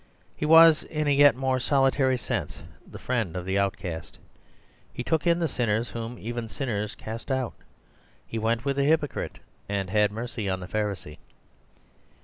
[0.35, 4.17] He was in a yet more solitary sense the friend of the outcast.
[4.91, 7.53] He took in the sinners whom even sinners cast out.
[8.25, 9.37] He went with the hypocrite
[9.69, 11.19] and had mercy on the Pharisee.